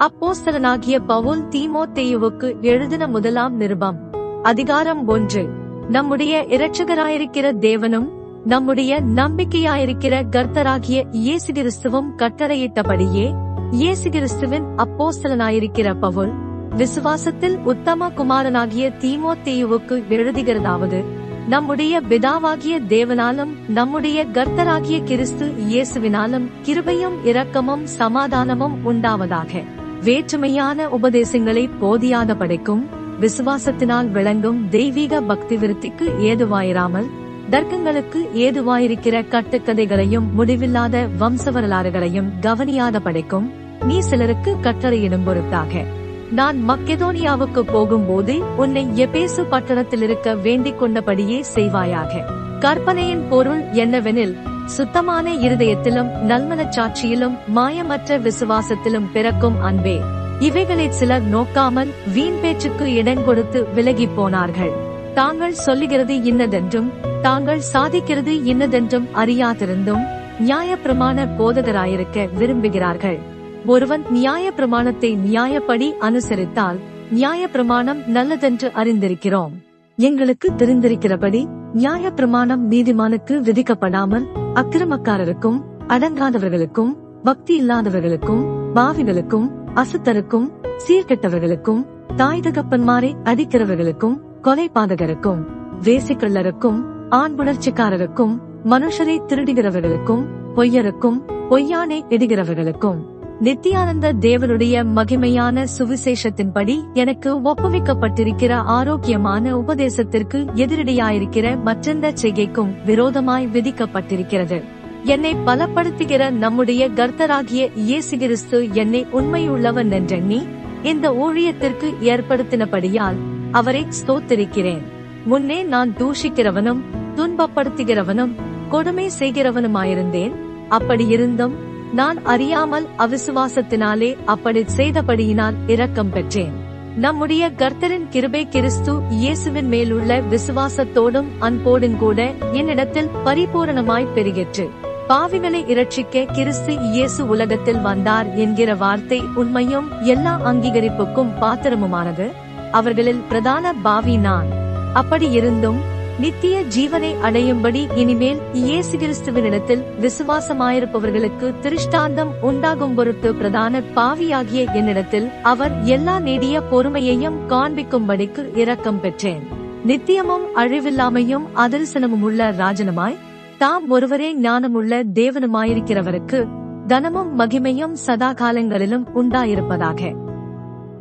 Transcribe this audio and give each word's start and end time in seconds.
அப்போஸ்தலனாகிய 0.00 0.98
பவுல் 1.06 1.48
தீமோத்தேயுவுக்கு 1.48 2.60
எழுதின 2.60 3.06
முதலாம் 3.06 3.56
நிருபம். 3.56 3.98
அதிகாரம் 4.42 5.06
ஒன்று. 5.06 5.48
நம்முடைய 5.90 6.46
இரட்சகராயிருக்கிற 6.48 7.52
தேவனும் 7.60 8.08
நம்முடைய 8.44 9.00
நம்பிக்கையாயிருக்கிற 9.00 10.22
கர்த்தராகிய 10.30 11.02
இயேசு 11.10 11.52
கிறிஸ்துவும் 11.52 12.08
கட்டளையிட்டபடியே 12.16 13.34
இயேசு 13.70 14.10
கிறிஸ்துவின் 14.10 14.64
அப்போஸ்தலனாயிருக்கிற 14.76 15.94
பவுல் 16.00 16.32
விசுவாசத்தில் 16.76 17.56
உத்தம 17.64 18.08
குமாரனாகிய 18.08 18.92
தீமோத்தேயுவுக்கு 19.00 20.02
எழுதுகிறதாவது 20.08 21.04
நம்முடைய 21.48 22.00
பிதாவாகிய 22.00 22.80
தேவனாலும் 22.88 23.50
நம்முடைய 23.68 24.26
கர்த்தராகிய 24.32 25.04
கிறிஸ்து 25.04 25.52
இயேசுவினாலும் 25.70 26.48
கிருபையும் 26.64 27.18
இரக்கமும் 27.24 27.86
சமாதானமும் 27.98 28.78
உண்டாவதாக. 28.84 29.62
வேற்றுமையான 30.04 30.84
உபதேசங்களை 30.88 31.68
போதியாத 31.82 32.34
படைக்கும் 32.34 32.88
விசுவாசத்தினால் 33.20 34.08
விளங்கும் 34.10 34.68
தெய்வீக 34.68 35.20
பக்தி 35.20 35.56
விருத்திக்கு 35.56 36.06
ஏதுவாயிராமல் 36.20 37.08
தர்க்கங்களுக்கு 37.50 38.20
ஏதுவாயிருக்கிற 38.34 39.16
கட்டுக்கதைகளையும் 39.30 40.30
முடிவில்லாத 40.32 41.08
வம்ச 41.20 41.52
வரலாறுகளையும் 41.52 42.30
கவனியாத 42.40 42.98
படைக்கும் 42.98 43.52
நீ 43.86 44.00
சிலருக்கு 44.00 44.56
கட்டளையிடும் 44.62 45.24
பொருட்டாக. 45.24 45.84
நான் 46.30 46.70
மக்கெதோனியாவுக்கு 46.70 47.60
போகும்போது 47.60 48.56
உன்னை 48.56 48.84
எபேசு 48.96 49.42
பட்டணத்தில் 49.50 50.02
இருக்க 50.02 50.34
வேண்டிக் 50.34 50.82
கொண்டபடியே 50.82 51.42
செய்வாயாக. 51.54 52.12
கற்பனையின் 52.58 53.24
பொருள் 53.28 53.62
என்னவெனில் 53.62 54.34
சுத்தமான 54.76 55.32
இருதயத்திலும் 55.34 56.10
நல்மனச்சாட்சியிலும் 56.28 57.36
மாயமற்ற 57.56 58.18
விசுவாசத்திலும் 58.18 59.08
பிறக்கும் 59.12 59.56
அன்பே. 59.60 60.00
இவைகளை 60.38 60.86
சிலர் 60.90 61.26
நோக்காமல் 61.28 61.90
வீண் 62.14 62.38
பேச்சுக்கு 62.42 62.92
இடம் 62.92 63.24
கொடுத்து 63.24 63.66
விலகி 63.74 64.06
போனார்கள். 64.06 64.72
தாங்கள் 65.14 65.52
சொல்லுகிறது 65.52 66.14
இன்னதென்றும் 66.30 66.88
தாங்கள் 67.22 67.62
சாதிக்கிறது 67.72 68.34
இன்னதென்றும் 68.52 69.06
அறியாதிருந்தும் 69.14 70.04
நியாய 70.38 70.76
பிரமாண 70.76 71.26
போதகராயிருக்க 71.38 72.28
விரும்புகிறார்கள். 72.38 73.18
ஒருவன் 73.66 74.04
நியாய 74.10 74.52
பிரமாணத்தை 74.52 75.10
நியாயப்படி 75.26 75.88
அனுசரித்தால் 76.00 76.78
நியாய 77.10 77.48
பிரமாணம் 77.48 78.02
நல்லதென்று 78.06 78.68
அறிந்திருக்கிறோம். 78.74 79.54
எங்களுக்கு 79.98 80.48
தெரிந்திருக்கிறபடி 80.58 81.40
நியாய 81.72 82.10
பிரமாணம் 82.10 82.62
நீதிமானுக்கு 82.70 83.34
விதிக்கப்படாமல் 83.48 84.26
அக்கிரமக்காரருக்கும் 84.54 85.58
அடங்காதவர்களுக்கும் 85.88 86.92
பக்தி 87.22 87.54
இல்லாதவர்களுக்கும் 87.56 88.42
பாவிகளுக்கும் 88.74 89.46
அசுத்தருக்கும் 89.74 90.46
சீர்கெட்டவர்களுக்கும் 90.76 91.82
தாய் 92.16 92.40
தகப்பன்மாரை 92.40 93.10
அடிக்கிறவர்களுக்கும் 93.24 94.16
கொலைபாதகருக்கும் 94.42 95.40
வேசிக்கள்ளருக்கும் 95.84 96.78
ஆண்புணர்ச்சிக்காரருக்கும் 97.10 98.34
மனுஷரை 98.64 99.16
திருடுகிறவர்களுக்கும் 99.26 100.24
பொய்யருக்கும் 100.54 101.18
பொய்யானை 101.50 101.98
இடுகிறவர்களுக்கும் 102.08 103.00
நித்தியானந்த 103.40 104.12
தேவனுடைய 104.12 104.74
மகிமையான 104.94 105.66
சுவிசேஷத்தின்படி 105.78 106.92
எனக்கு 106.92 107.38
ஒப்புவிக்கப்பட்டிருக்கிற 107.40 108.50
ஆரோக்கியமான 108.50 109.56
உபதேசத்திற்கு 109.56 110.38
எதிரடியாயிருக்கிற 110.54 111.62
மற்றெந்த 111.62 112.12
செய்கைக்கும் 112.22 112.84
விரோதமாய் 112.84 113.48
விதிக்கப்பட்டிருக்கிறது. 113.52 114.62
என்னை 115.04 115.34
பலப்படுத்துகிற 115.46 116.30
நம்முடைய 116.30 116.88
கர்த்தராகிய 116.88 117.70
இயேசு 117.74 118.18
கிறிஸ்து 118.18 118.72
என்னை 118.72 119.06
உண்மையுள்ளவன் 119.12 119.90
என்றெண்ணி 119.90 120.46
இந்த 120.82 121.10
ஊழியத்திற்கு 121.10 121.90
ஏற்படுத்தினபடியால் 122.00 123.16
அவரை 123.50 123.86
ஸ்தோத்திருக்கிறேன். 124.06 124.82
முன்னே 125.24 125.62
நான் 125.62 125.90
தூஷிக்கிறவனும் 125.90 126.80
துன்பப்படுத்துகிறவனும் 127.16 128.30
கொடுமை 128.68 129.10
செய்கிறவனுமாயிருந்தேன். 129.18 130.32
அப்படி 130.68 131.06
இருந்தும் 131.06 131.68
நான் 131.92 132.24
அறியாமல் 132.24 132.86
அவிசுவாசத்தினாலே 132.98 134.16
அப்படி 134.24 134.64
செய்தபடியினால் 134.76 135.54
இரக்கம் 135.66 136.10
பெற்றேன். 136.10 136.52
நம்முடைய 136.96 137.50
கர்த்தரின் 137.50 138.08
கிருபை 138.08 138.48
கிறிஸ்து 138.48 138.92
இயேசுவின் 139.08 139.68
மேலுள்ள 139.68 140.20
விசுவாசத்தோடும் 140.20 141.28
அன்போடும் 141.38 141.96
கூட 141.96 142.32
என்னிடத்தில் 142.52 143.10
பரிபூரணமாய் 143.24 144.12
பெருகிற்று. 144.14 144.68
பாவிகளை 145.08 145.68
இரட்சிக்க 145.68 146.24
கிறிஸ்து 146.24 146.78
இயேசு 146.78 147.28
உலகத்தில் 147.28 147.80
வந்தார் 147.80 148.34
என்கிற 148.34 148.74
வார்த்தை 148.74 149.22
உண்மையும் 149.34 149.88
எல்லா 150.00 150.40
அங்கீகரிப்புக்கும் 150.44 151.32
பாத்திரமுமானது. 151.40 152.32
அவர்களில் 152.70 153.22
பிரதான 153.28 153.72
பாவி 153.72 154.16
நான். 154.16 154.46
அப்படி 154.92 155.30
இருந்தும் 155.30 155.80
நித்திய 156.20 156.60
ஜீவனை 156.60 157.14
அடையும்படி 157.22 157.96
இனிமேல் 157.96 158.40
இயேசு 158.52 158.98
கிறிஸ்துவனிடத்தில் 158.98 159.82
விசுவாசமாயிருப்பவர்களுக்கு 160.00 161.58
திருஷ்டாந்தம் 161.60 162.32
உண்டாகும் 162.40 162.94
பொருட்டு 162.94 163.34
பிரதான 163.34 163.80
பாவியாகிய 163.80 164.66
என்னிடத்தில் 164.72 165.28
அவர் 165.42 165.72
எல்லா 165.82 166.18
நெடிய 166.18 166.60
பொறுமையையும் 166.70 167.38
காண்பிக்கும்படிக்கு 167.48 168.56
இரக்கம் 168.56 169.00
பெற்றேன். 169.00 169.42
நித்தியமும் 169.86 170.46
அழிவில்லாமையும் 170.56 171.46
அதரிசனமும் 171.56 172.20
உள்ள 172.20 172.50
ராஜனுமாய் 172.50 173.16
தாம் 173.58 173.90
ஒருவரே 173.90 174.36
ஞானமுள்ள 174.36 175.04
தேவனுமாயிருக்கிறவருக்கு 175.14 176.46
தனமும் 176.86 177.38
மகிமையும் 177.38 177.92
சதா 177.92 178.32
காலங்களிலும் 178.32 179.06
உண்டாயிருப்பதாக. 179.14 180.14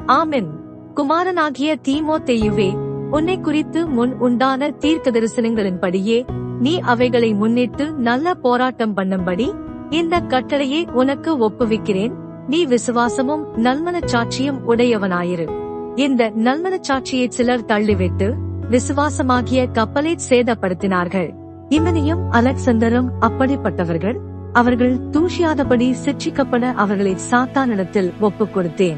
ஆமென். 0.05 0.49
குமாரனாகிய 0.93 1.77
தீமோ 1.87 2.23
தெய்யுவே 2.23 2.87
உன்னை 3.11 3.39
குறித்து 3.39 3.87
முன் 3.87 4.17
உண்டான 4.17 4.71
தீர்க்க 4.71 5.11
தரிசனங்களின்படியே 5.11 6.17
நீ 6.59 6.79
அவைகளை 6.79 7.33
முன்னிட்டு 7.33 7.91
நல்ல 7.91 8.33
போராட்டம் 8.33 8.97
பண்ணும்படி 8.97 9.47
இந்த 9.89 10.19
கட்டளையை 10.19 10.87
உனக்கு 10.93 11.49
ஒப்புவிக்கிறேன். 11.49 12.11
நீ 12.47 12.65
விசுவாசமும் 12.65 13.45
நல்மனச்சாட்சியும் 13.55 14.59
உடையவனாயிரு. 14.67 15.47
இந்த 15.95 16.29
நல்மனச்சாட்சியை 16.29 17.27
சிலர் 17.27 17.65
தள்ளிவிட்டு 17.65 18.33
விசுவாசமாகிய 18.71 19.71
கப்பலை 19.71 20.17
சேதப்படுத்தினார்கள். 20.29 21.29
இமனியும் 21.69 22.23
அலெக்சந்தரும் 22.31 23.09
அப்படிப்பட்டவர்கள். 23.21 24.17
அவர்கள் 24.53 24.97
தூஷியாதபடி 24.97 25.93
சிற்றிக்கப்பட 26.05 26.73
அவர்களை 26.73 27.15
சாத்தானிடத்தில் 27.31 28.11
ஒப்புக் 28.19 28.57
கொடுத்தேன் 28.57 28.97